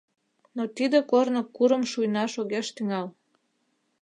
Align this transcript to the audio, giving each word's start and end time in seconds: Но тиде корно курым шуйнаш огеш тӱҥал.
Но 0.55 0.63
тиде 0.75 0.99
корно 1.11 1.41
курым 1.55 1.83
шуйнаш 1.91 2.31
огеш 2.41 2.67
тӱҥал. 2.75 3.07